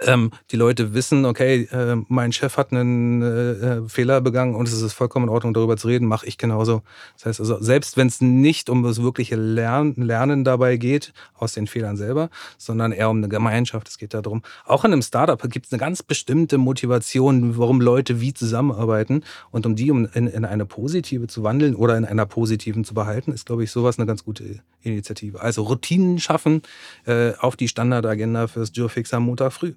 [0.00, 4.68] ähm, die Leute wissen, okay, äh, mein Chef hat einen äh, äh, Fehler begangen und
[4.68, 6.82] es ist vollkommen in Ordnung, darüber zu reden, mache ich genauso.
[7.14, 11.54] Das heißt also, selbst wenn es nicht um das wirkliche Lern Lernen dabei geht, aus
[11.54, 15.40] den Fehlern selber, sondern eher um eine Gemeinschaft, es geht darum, auch in einem Startup
[15.50, 20.44] gibt es eine ganz bestimmte Motivation, warum Leute wie zusammenarbeiten und um die in, in
[20.44, 24.06] eine positive zu wandeln oder in einer positiven zu behalten, ist, glaube ich, sowas eine
[24.06, 25.40] ganz gute Initiative.
[25.40, 26.62] Also Routinen schaffen
[27.06, 29.74] äh, auf die Standardagenda fürs Geofix am Montag früh.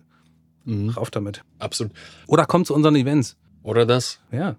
[0.65, 0.89] Mhm.
[0.89, 1.41] Rauf damit.
[1.59, 1.91] Absolut.
[2.27, 3.37] Oder kommt zu unseren Events.
[3.63, 4.19] Oder das.
[4.31, 4.55] Ja.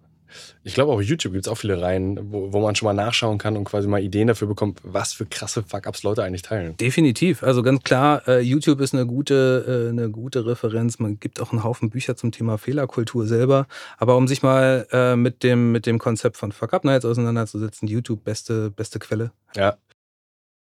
[0.62, 3.38] Ich glaube, auf YouTube gibt es auch viele Reihen, wo, wo man schon mal nachschauen
[3.38, 6.76] kann und quasi mal Ideen dafür bekommt, was für krasse Fuck-Ups Leute eigentlich teilen.
[6.76, 7.42] Definitiv.
[7.42, 10.98] Also ganz klar, äh, YouTube ist eine gute, äh, eine gute Referenz.
[10.98, 13.66] Man gibt auch einen Haufen Bücher zum Thema Fehlerkultur selber.
[13.98, 18.24] Aber um sich mal äh, mit, dem, mit dem Konzept von Fuck-Up Nights auseinanderzusetzen, YouTube
[18.24, 19.32] beste, beste Quelle.
[19.54, 19.76] Ja.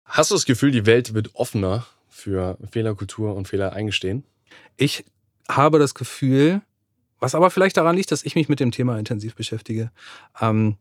[0.05, 4.25] Hast du das Gefühl, die Welt wird offener für Fehlerkultur und Fehler eingestehen?
[4.77, 5.05] Ich
[5.49, 6.63] habe das Gefühl,
[7.21, 9.91] was aber vielleicht daran liegt, dass ich mich mit dem Thema intensiv beschäftige.
[10.41, 10.77] Ähm,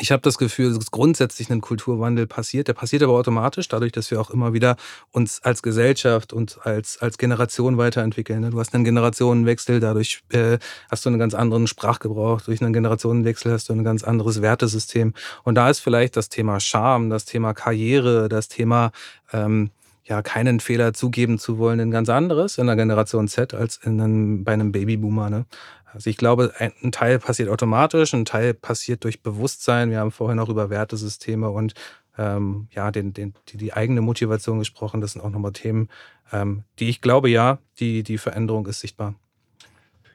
[0.00, 2.66] ich habe das Gefühl, dass grundsätzlich ein Kulturwandel passiert.
[2.66, 4.76] Der passiert aber automatisch, dadurch, dass wir auch immer wieder
[5.10, 8.40] uns als Gesellschaft und als, als Generation weiterentwickeln.
[8.40, 8.50] Ne?
[8.50, 10.58] Du hast einen Generationenwechsel, dadurch äh,
[10.90, 12.40] hast du einen ganz anderen Sprachgebrauch.
[12.40, 15.12] Durch einen Generationenwechsel hast du ein ganz anderes Wertesystem.
[15.42, 18.92] Und da ist vielleicht das Thema Charme, das Thema Karriere, das Thema
[19.32, 19.72] ähm,
[20.04, 24.00] ja, keinen Fehler zugeben zu wollen, ein ganz anderes in der Generation Z als in
[24.00, 25.30] einem, bei einem Babyboomer.
[25.30, 25.46] Ne?
[25.84, 29.90] Also ich glaube, ein Teil passiert automatisch, ein Teil passiert durch Bewusstsein.
[29.90, 31.74] Wir haben vorhin auch über Wertesysteme und
[32.18, 35.00] ähm, ja, den, den, die, die eigene Motivation gesprochen.
[35.00, 35.88] Das sind auch nochmal Themen,
[36.32, 39.14] ähm, die ich glaube, ja, die, die Veränderung ist sichtbar.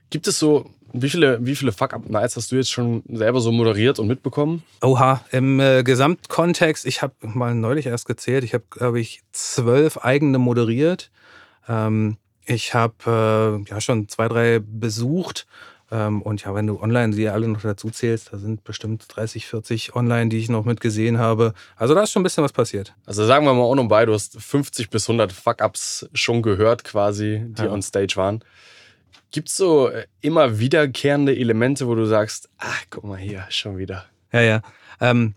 [0.10, 4.00] Gibt es so wie viele, wie viele Fuck-Up-Nights hast du jetzt schon selber so moderiert
[4.00, 4.64] und mitbekommen?
[4.82, 9.98] Oha, im äh, Gesamtkontext, ich habe mal neulich erst gezählt, ich habe, glaube ich, zwölf
[9.98, 11.12] eigene moderiert.
[11.68, 15.46] Ähm, ich habe äh, ja schon zwei, drei besucht.
[15.90, 19.46] Ähm, und ja, wenn du online die alle noch dazu zählst, da sind bestimmt 30,
[19.46, 21.54] 40 online, die ich noch mitgesehen habe.
[21.76, 22.94] Also da ist schon ein bisschen was passiert.
[23.06, 26.84] Also sagen wir mal on und bei, du hast 50 bis 100 Fuck-Ups schon gehört
[26.84, 27.72] quasi, die ja.
[27.72, 28.44] on Stage waren.
[29.32, 33.78] Gibt es so äh, immer wiederkehrende Elemente, wo du sagst, ach, guck mal hier, schon
[33.78, 34.06] wieder?
[34.32, 34.62] Ja, ja.
[35.00, 35.36] Ähm,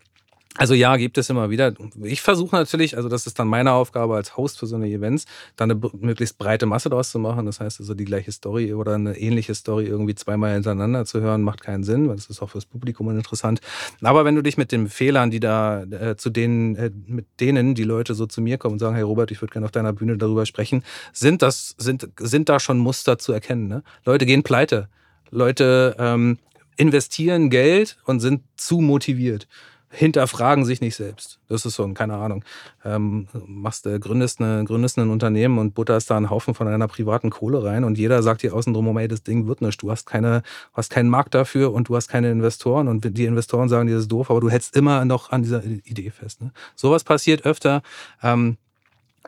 [0.57, 1.73] also ja, gibt es immer wieder.
[2.03, 5.27] Ich versuche natürlich, also das ist dann meine Aufgabe als Host für so eine Events,
[5.55, 7.47] dann eine möglichst breite Masse draus zu machen.
[7.47, 11.43] Das heißt also die gleiche Story oder eine ähnliche Story irgendwie zweimal hintereinander zu hören,
[11.43, 13.61] macht keinen Sinn, weil das ist auch fürs Publikum interessant.
[14.03, 17.77] Aber wenn du dich mit den Fehlern, die da äh, zu denen, äh, mit denen
[17.77, 19.93] die Leute so zu mir kommen und sagen, hey Robert, ich würde gerne auf deiner
[19.93, 20.83] Bühne darüber sprechen,
[21.13, 23.69] sind das, sind, sind da schon Muster zu erkennen.
[23.69, 23.85] Ne?
[24.05, 24.89] Leute gehen pleite.
[25.31, 26.39] Leute ähm,
[26.77, 29.47] investieren Geld und sind zu motiviert
[29.91, 31.41] hinterfragen sich nicht selbst.
[31.49, 32.45] Das ist so ein, keine Ahnung.
[32.85, 36.87] Ähm, machst, äh, gründest, eine, gründest ein Unternehmen und butterst da einen Haufen von deiner
[36.87, 39.83] privaten Kohle rein und jeder sagt dir außen drum, ey, das Ding wird nicht.
[39.83, 40.43] Du hast keine,
[40.75, 44.03] hast keinen Markt dafür und du hast keine Investoren und die Investoren sagen dir, das
[44.03, 46.41] ist doof, aber du hältst immer noch an dieser Idee fest.
[46.41, 46.53] Ne?
[46.77, 47.83] Sowas passiert öfter.
[48.23, 48.59] Ähm,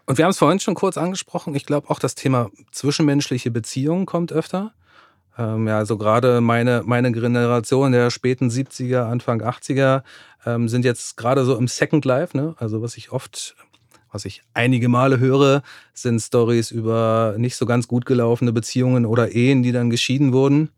[0.06, 1.54] und wir haben es vorhin schon kurz angesprochen.
[1.54, 4.72] Ich glaube auch das Thema zwischenmenschliche Beziehungen kommt öfter.
[5.38, 10.02] Ähm, ja, also gerade meine, meine Generation der späten 70er, Anfang 80er
[10.44, 12.36] ähm, sind jetzt gerade so im Second Life.
[12.36, 12.54] Ne?
[12.58, 13.56] Also was ich oft,
[14.10, 15.62] was ich einige Male höre,
[15.94, 20.70] sind Stories über nicht so ganz gut gelaufene Beziehungen oder Ehen, die dann geschieden wurden.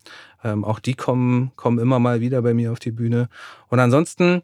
[0.43, 3.29] Ähm, auch die kommen, kommen immer mal wieder bei mir auf die Bühne.
[3.67, 4.41] Und ansonsten,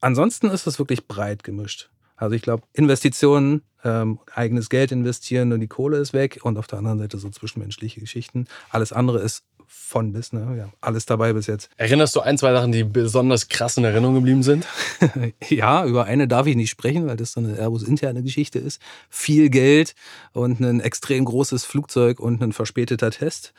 [0.00, 1.90] ansonsten ist es wirklich breit gemischt.
[2.16, 6.66] Also ich glaube, Investitionen, ähm, eigenes Geld investieren und die Kohle ist weg und auf
[6.66, 8.46] der anderen Seite so zwischenmenschliche Geschichten.
[8.68, 10.56] Alles andere ist von bis, ne?
[10.58, 11.70] Ja, alles dabei bis jetzt.
[11.76, 14.66] Erinnerst du ein, zwei Sachen, die besonders krass in Erinnerung geblieben sind?
[15.48, 18.82] ja, über eine darf ich nicht sprechen, weil das so eine Airbus-interne Geschichte ist.
[19.08, 19.94] Viel Geld
[20.32, 23.52] und ein extrem großes Flugzeug und ein verspäteter Test.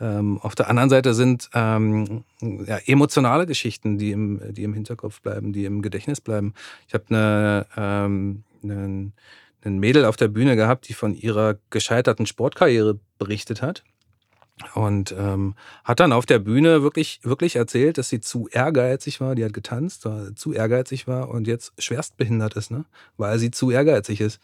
[0.00, 5.20] Ähm, auf der anderen Seite sind ähm, ja, emotionale Geschichten, die im, die im Hinterkopf
[5.20, 6.54] bleiben, die im Gedächtnis bleiben.
[6.86, 9.14] Ich habe eine, ähm, einen,
[9.62, 13.82] einen Mädel auf der Bühne gehabt, die von ihrer gescheiterten Sportkarriere berichtet hat.
[14.74, 19.34] Und ähm, hat dann auf der Bühne wirklich, wirklich erzählt, dass sie zu ehrgeizig war.
[19.34, 22.86] Die hat getanzt, zu ehrgeizig war und jetzt schwerstbehindert ist, ne?
[23.18, 24.40] weil sie zu ehrgeizig ist.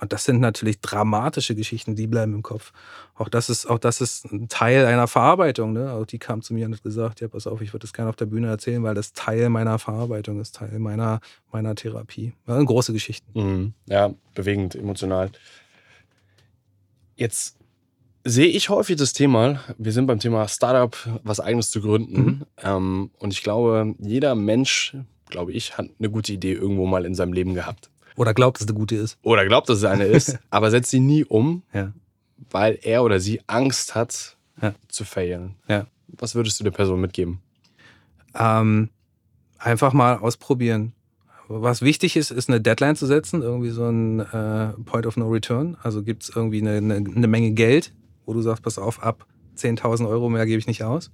[0.00, 2.72] Und das sind natürlich dramatische Geschichten, die bleiben im Kopf.
[3.16, 5.74] Auch das ist, auch das ist ein Teil einer Verarbeitung.
[5.74, 5.92] Ne?
[5.92, 8.08] Auch die kam zu mir und hat gesagt, ja, pass auf, ich würde das gerne
[8.08, 11.20] auf der Bühne erzählen, weil das Teil meiner Verarbeitung ist, Teil meiner,
[11.52, 12.32] meiner Therapie.
[12.46, 13.30] Ja, große Geschichten.
[13.38, 13.74] Mhm.
[13.86, 15.30] Ja, bewegend, emotional.
[17.16, 17.59] Jetzt
[18.24, 22.22] sehe ich häufig das Thema, wir sind beim Thema Startup, was eigenes zu gründen.
[22.22, 22.46] Mhm.
[22.62, 24.96] Ähm, und ich glaube, jeder Mensch,
[25.28, 27.90] glaube ich, hat eine gute Idee irgendwo mal in seinem Leben gehabt.
[28.16, 29.18] Oder glaubt, dass es eine gute ist.
[29.22, 31.92] Oder glaubt, dass es eine ist, aber setzt sie nie um, ja.
[32.50, 34.74] weil er oder sie Angst hat, ja.
[34.88, 35.56] zu failen.
[35.68, 35.86] Ja.
[36.08, 37.40] Was würdest du der Person mitgeben?
[38.34, 38.90] Ähm,
[39.58, 40.92] einfach mal ausprobieren.
[41.48, 45.28] Was wichtig ist, ist eine Deadline zu setzen, irgendwie so ein äh, Point of No
[45.28, 45.76] Return.
[45.82, 47.92] Also gibt es irgendwie eine, eine, eine Menge Geld,
[48.30, 49.26] wo du sagst, pass auf, ab
[49.58, 51.10] 10.000 Euro mehr gebe ich nicht aus?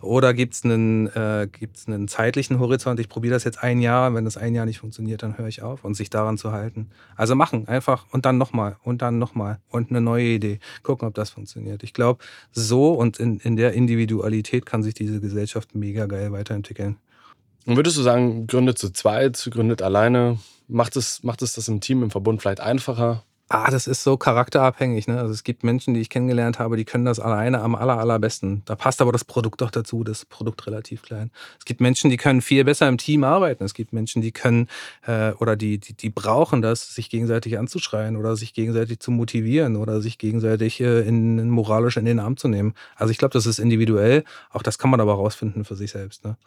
[0.00, 1.48] Oder gibt es einen, äh,
[1.88, 5.24] einen zeitlichen Horizont, ich probiere das jetzt ein Jahr, wenn das ein Jahr nicht funktioniert,
[5.24, 6.90] dann höre ich auf und sich daran zu halten.
[7.16, 10.60] Also machen, einfach und dann nochmal und dann nochmal und eine neue Idee.
[10.84, 11.82] Gucken, ob das funktioniert.
[11.82, 16.98] Ich glaube, so und in, in der Individualität kann sich diese Gesellschaft mega geil weiterentwickeln.
[17.66, 20.38] Und würdest du sagen, gründet zu zweit, gründet alleine?
[20.68, 23.24] Macht es, macht es das im Team, im Verbund vielleicht einfacher?
[23.50, 25.06] Ah, das ist so charakterabhängig.
[25.06, 25.18] Ne?
[25.18, 28.62] Also es gibt Menschen, die ich kennengelernt habe, die können das alleine am aller, allerbesten.
[28.64, 31.30] Da passt aber das Produkt doch dazu, das Produkt relativ klein.
[31.58, 33.62] Es gibt Menschen, die können viel besser im Team arbeiten.
[33.62, 34.68] Es gibt Menschen, die können
[35.06, 39.76] äh, oder die, die, die brauchen das, sich gegenseitig anzuschreien oder sich gegenseitig zu motivieren
[39.76, 42.72] oder sich gegenseitig äh, in, in moralisch in den Arm zu nehmen.
[42.96, 44.24] Also ich glaube, das ist individuell.
[44.52, 46.24] Auch das kann man aber rausfinden für sich selbst.
[46.24, 46.38] Ne?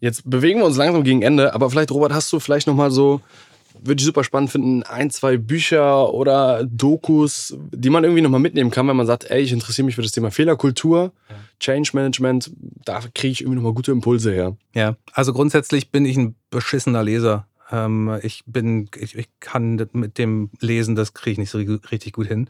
[0.00, 3.20] Jetzt bewegen wir uns langsam gegen Ende, aber vielleicht, Robert, hast du vielleicht nochmal so
[3.84, 8.70] würde ich super spannend finden, ein, zwei Bücher oder Dokus, die man irgendwie nochmal mitnehmen
[8.70, 11.12] kann, wenn man sagt, ey, ich interessiere mich für das Thema Fehlerkultur.
[11.60, 12.50] Change Management,
[12.84, 14.56] da kriege ich irgendwie nochmal gute Impulse her.
[14.74, 17.46] Ja, also grundsätzlich bin ich ein beschissener Leser.
[17.70, 22.12] Ähm, ich bin, ich, ich, kann mit dem Lesen, das kriege ich nicht so richtig
[22.12, 22.48] gut hin.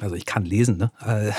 [0.00, 0.90] Also ich kann lesen, ne?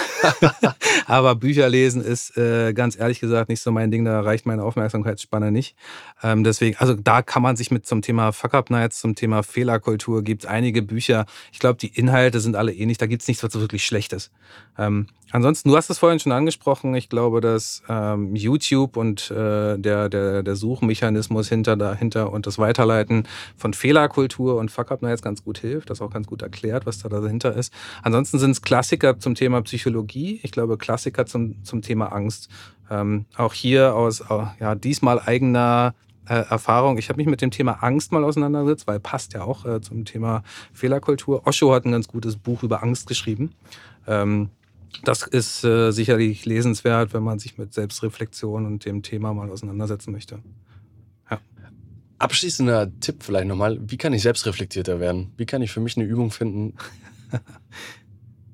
[1.08, 4.64] aber Bücher lesen ist äh, ganz ehrlich gesagt nicht so mein Ding, da reicht meine
[4.64, 5.76] Aufmerksamkeitsspanne nicht.
[6.22, 10.46] Ähm, deswegen, also da kann man sich mit zum Thema Fuck-Up-Nights, zum Thema Fehlerkultur, gibt
[10.46, 11.26] einige Bücher.
[11.52, 14.30] Ich glaube, die Inhalte sind alle ähnlich, da gibt es nichts, was wirklich Schlechtes.
[14.78, 19.80] Ähm, ansonsten, du hast es vorhin schon angesprochen, ich glaube, dass ähm, YouTube und äh,
[19.80, 25.58] der, der, der Suchmechanismus hinter dahinter und das Weiterleiten von Fehlerkultur und Fuck-Up-Nights ganz gut
[25.58, 27.74] hilft, das auch ganz gut erklärt, was da dahinter ist.
[28.04, 30.40] Ansonsten sind es Klassiker zum Thema Psychologie.
[30.44, 32.50] Ich glaube, Klassiker zum, zum Thema Angst.
[32.92, 34.22] Ähm, auch hier aus
[34.60, 35.96] ja, diesmal eigener
[36.28, 36.98] äh, Erfahrung.
[36.98, 40.04] Ich habe mich mit dem Thema Angst mal auseinandergesetzt, weil passt ja auch äh, zum
[40.04, 41.48] Thema Fehlerkultur.
[41.48, 43.54] Osho hat ein ganz gutes Buch über Angst geschrieben.
[44.08, 44.50] Ähm,
[45.04, 50.12] das ist äh, sicherlich lesenswert, wenn man sich mit Selbstreflexion und dem Thema mal auseinandersetzen
[50.12, 50.40] möchte.
[51.32, 51.40] Ja.
[52.20, 53.80] Abschließender Tipp vielleicht nochmal.
[53.82, 55.32] Wie kann ich selbstreflektierter werden?
[55.38, 56.76] Wie kann ich für mich eine Übung finden?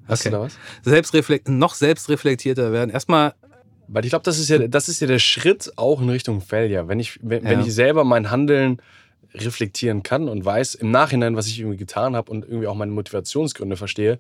[0.10, 0.30] Hast okay.
[0.30, 0.58] du da was?
[0.84, 2.90] Selbstreflekt noch selbstreflektierter werden.
[2.90, 3.34] Erstmal.
[3.88, 6.88] Weil ich glaube, das ist ja, das ist ja der Schritt auch in Richtung Failure.
[6.88, 7.50] Wenn ich, wenn, ja.
[7.50, 8.82] wenn ich selber mein Handeln
[9.34, 12.92] reflektieren kann und weiß im Nachhinein, was ich irgendwie getan habe und irgendwie auch meine
[12.92, 14.20] Motivationsgründe verstehe,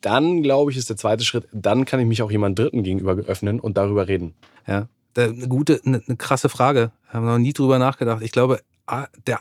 [0.00, 3.16] Dann, glaube ich, ist der zweite Schritt, dann kann ich mich auch jemand Dritten gegenüber
[3.26, 4.34] öffnen und darüber reden.
[4.66, 6.92] Ja, eine gute, eine, eine krasse Frage.
[7.08, 8.22] Haben wir noch nie drüber nachgedacht.
[8.22, 8.60] Ich glaube,
[9.26, 9.40] der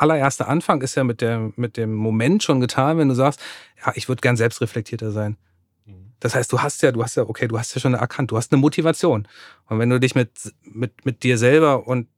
[0.00, 3.40] allererste Anfang ist ja mit, der, mit dem Moment schon getan, wenn du sagst,
[3.84, 5.36] ja, ich würde gern selbstreflektierter sein.
[5.86, 6.12] Mhm.
[6.20, 8.36] Das heißt, du hast ja, du hast ja, okay, du hast ja schon erkannt, du
[8.36, 9.26] hast eine Motivation.
[9.66, 10.30] Und wenn du dich mit,
[10.62, 12.08] mit, mit dir selber und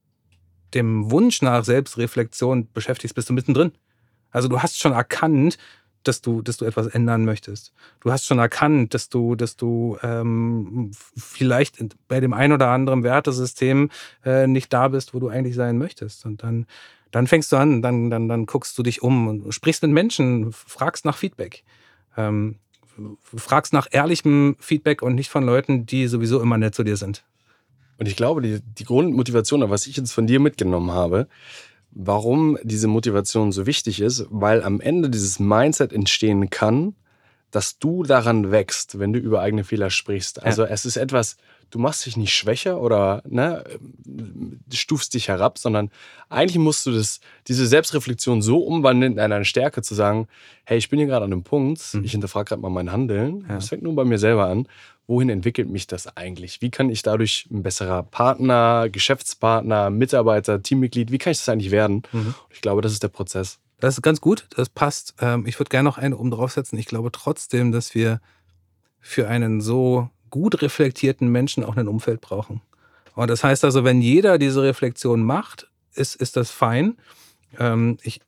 [0.74, 3.72] dem Wunsch nach Selbstreflexion beschäftigst, bist du mittendrin.
[4.30, 5.58] Also du hast schon erkannt,
[6.02, 7.72] dass du, dass du etwas ändern möchtest.
[8.00, 13.04] Du hast schon erkannt, dass du, dass du ähm, vielleicht bei dem ein oder anderen
[13.04, 13.90] Wertesystem
[14.24, 16.24] äh, nicht da bist, wo du eigentlich sein möchtest.
[16.26, 16.66] Und dann,
[17.12, 20.50] dann fängst du an, dann, dann, dann guckst du dich um und sprichst mit Menschen,
[20.50, 21.62] fragst nach Feedback.
[22.16, 22.56] Ähm,
[23.22, 27.22] fragst nach ehrlichem Feedback und nicht von Leuten, die sowieso immer nett zu dir sind.
[27.98, 31.28] Und ich glaube, die, die Grundmotivation, was ich jetzt von dir mitgenommen habe,
[31.90, 36.94] warum diese Motivation so wichtig ist, weil am Ende dieses Mindset entstehen kann,
[37.50, 40.42] dass du daran wächst, wenn du über eigene Fehler sprichst.
[40.42, 40.68] Also ja.
[40.70, 41.36] es ist etwas,
[41.72, 43.64] du machst dich nicht schwächer oder ne,
[44.72, 45.90] stufst dich herab, sondern
[46.28, 50.28] eigentlich musst du das, diese Selbstreflexion so umwandeln in eine Stärke zu sagen,
[50.64, 52.04] hey, ich bin hier gerade an einem Punkt, mhm.
[52.04, 53.56] ich hinterfrage gerade mal mein Handeln, ja.
[53.56, 54.68] das fängt nur bei mir selber an
[55.06, 56.62] wohin entwickelt mich das eigentlich?
[56.62, 61.70] Wie kann ich dadurch ein besserer Partner, Geschäftspartner, Mitarbeiter, Teammitglied, wie kann ich das eigentlich
[61.70, 62.02] werden?
[62.12, 62.34] Mhm.
[62.50, 63.58] Ich glaube, das ist der Prozess.
[63.80, 65.14] Das ist ganz gut, das passt.
[65.20, 66.78] Ähm, ich würde gerne noch eine oben draufsetzen.
[66.78, 68.20] Ich glaube trotzdem, dass wir
[69.00, 72.60] für einen so gut reflektierten Menschen auch ein Umfeld brauchen.
[73.14, 76.96] Und das heißt also, wenn jeder diese Reflexion macht, ist, ist das fein.
[77.60, 78.20] Ähm, ich,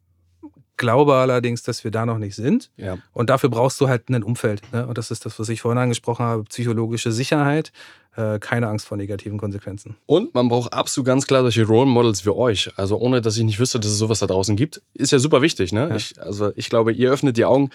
[0.77, 2.71] glaube allerdings, dass wir da noch nicht sind.
[2.77, 2.99] Ja.
[3.13, 4.63] Und dafür brauchst du halt ein Umfeld.
[4.73, 4.87] Ne?
[4.87, 7.73] Und das ist das, was ich vorhin angesprochen habe: psychologische Sicherheit,
[8.17, 9.97] äh, keine Angst vor negativen Konsequenzen.
[10.07, 12.71] Und man braucht absolut ganz klar solche Role Models wie euch.
[12.77, 15.43] Also ohne, dass ich nicht wüsste, dass es sowas da draußen gibt, ist ja super
[15.43, 15.73] wichtig.
[15.73, 15.89] Ne?
[15.89, 15.97] Ja.
[15.97, 17.71] Ich, also ich glaube, ihr öffnet die Augen.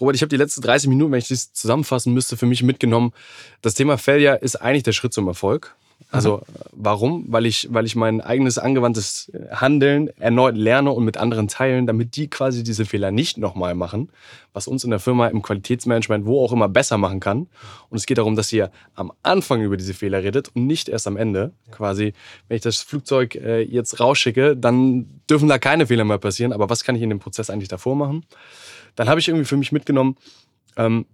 [0.00, 3.12] Robert, ich habe die letzten 30 Minuten, wenn ich das zusammenfassen müsste, für mich mitgenommen.
[3.60, 5.76] Das Thema Failure ist eigentlich der Schritt zum Erfolg.
[6.10, 7.24] Also warum?
[7.28, 12.16] Weil ich, weil ich mein eigenes angewandtes Handeln erneut lerne und mit anderen teilen, damit
[12.16, 14.10] die quasi diese Fehler nicht nochmal machen,
[14.52, 17.46] was uns in der Firma im Qualitätsmanagement wo auch immer besser machen kann.
[17.88, 21.06] Und es geht darum, dass ihr am Anfang über diese Fehler redet und nicht erst
[21.06, 21.52] am Ende.
[21.70, 22.12] Quasi,
[22.48, 26.52] wenn ich das Flugzeug äh, jetzt rausschicke, dann dürfen da keine Fehler mehr passieren.
[26.52, 28.24] Aber was kann ich in dem Prozess eigentlich davor machen?
[28.96, 30.16] Dann habe ich irgendwie für mich mitgenommen,
[30.76, 31.06] ähm,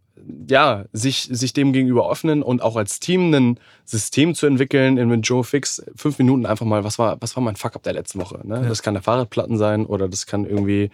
[0.49, 5.23] ja, sich, sich dem gegenüber öffnen und auch als Team ein System zu entwickeln in
[5.23, 5.83] Joe Fix.
[5.95, 8.41] Fünf Minuten einfach mal, was war, was war mein Fuck-up der letzten Woche?
[8.45, 8.63] Ne?
[8.63, 8.69] Ja.
[8.69, 10.91] Das kann der Fahrradplatten sein oder das kann irgendwie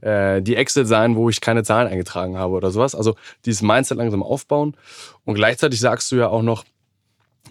[0.00, 2.94] äh, die Excel sein, wo ich keine Zahlen eingetragen habe oder sowas.
[2.94, 3.14] Also
[3.44, 4.76] dieses Mindset langsam aufbauen.
[5.24, 6.64] Und gleichzeitig sagst du ja auch noch,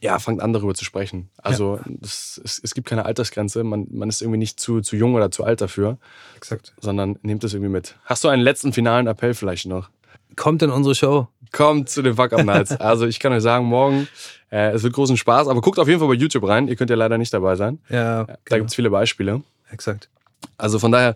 [0.01, 1.29] ja, fangt an darüber zu sprechen.
[1.37, 1.83] Also ja.
[1.87, 5.31] das, es, es, gibt keine Altersgrenze, man, man ist irgendwie nicht zu, zu jung oder
[5.31, 5.97] zu alt dafür.
[6.35, 6.73] Exakt.
[6.79, 7.95] Sondern nehmt das irgendwie mit.
[8.05, 9.89] Hast du einen letzten finalen Appell vielleicht noch?
[10.35, 11.27] Kommt in unsere Show.
[11.51, 12.71] Kommt zu den Fuck Up Nights.
[12.79, 14.07] Also ich kann euch sagen, morgen,
[14.51, 16.67] äh, es wird großen Spaß, aber guckt auf jeden Fall bei YouTube rein.
[16.67, 17.79] Ihr könnt ja leider nicht dabei sein.
[17.89, 18.23] Ja.
[18.23, 18.37] Genau.
[18.45, 19.41] Da gibt es viele Beispiele.
[19.71, 20.09] Exakt.
[20.57, 21.15] Also von daher,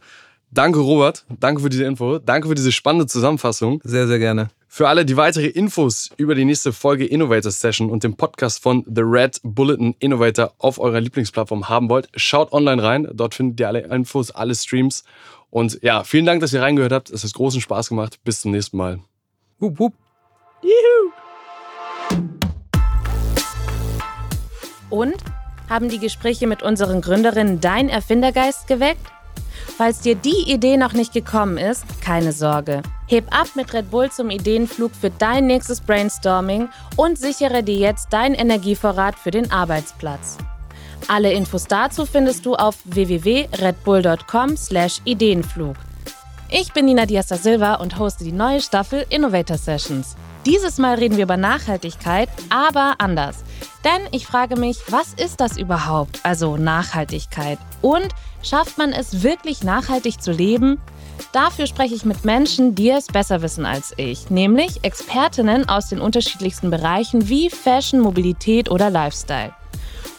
[0.50, 3.82] danke Robert, danke für diese Info, danke für diese spannende Zusammenfassung.
[3.84, 4.50] Sehr, sehr gerne.
[4.74, 8.86] Für alle, die weitere Infos über die nächste Folge Innovator Session und den Podcast von
[8.88, 13.06] The Red Bulletin Innovator auf eurer Lieblingsplattform haben wollt, schaut online rein.
[13.12, 15.04] Dort findet ihr alle Infos, alle Streams.
[15.50, 17.10] Und ja, vielen Dank, dass ihr reingehört habt.
[17.10, 18.24] Es hat großen Spaß gemacht.
[18.24, 19.02] Bis zum nächsten Mal.
[19.60, 19.94] Wupp, wupp.
[20.62, 21.12] Juhu.
[24.90, 25.18] Und?
[25.68, 29.06] Haben die Gespräche mit unseren Gründerinnen dein Erfindergeist geweckt?
[29.78, 32.82] Falls dir die Idee noch nicht gekommen ist, keine Sorge.
[33.08, 38.14] Heb ab mit Red Bull zum Ideenflug für dein nächstes Brainstorming und sichere dir jetzt
[38.14, 40.38] deinen Energievorrat für den Arbeitsplatz.
[41.08, 45.76] Alle Infos dazu findest du auf www.redbull.com/ideenflug.
[46.50, 50.16] Ich bin Nina Diaz da Silva und hoste die neue Staffel Innovator Sessions.
[50.46, 53.44] Dieses Mal reden wir über Nachhaltigkeit, aber anders.
[53.84, 56.20] Denn ich frage mich, was ist das überhaupt?
[56.24, 57.58] Also Nachhaltigkeit.
[57.82, 58.08] Und
[58.44, 60.80] schafft man es wirklich nachhaltig zu leben?
[61.32, 66.02] Dafür spreche ich mit Menschen, die es besser wissen als ich, nämlich Expertinnen aus den
[66.02, 69.54] unterschiedlichsten Bereichen wie Fashion, Mobilität oder Lifestyle.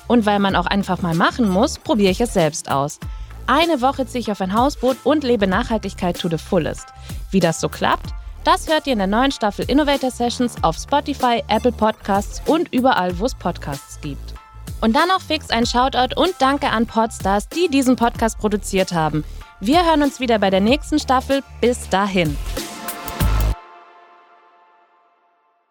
[0.07, 2.99] Und weil man auch einfach mal machen muss, probiere ich es selbst aus.
[3.47, 6.87] Eine Woche ziehe ich auf ein Hausboot und lebe Nachhaltigkeit to the fullest.
[7.31, 11.43] Wie das so klappt, das hört ihr in der neuen Staffel Innovator Sessions auf Spotify,
[11.49, 14.35] Apple Podcasts und überall, wo es Podcasts gibt.
[14.81, 19.25] Und dann noch fix ein Shoutout und Danke an Podstars, die diesen Podcast produziert haben.
[19.61, 21.43] Wir hören uns wieder bei der nächsten Staffel.
[21.61, 22.37] Bis dahin.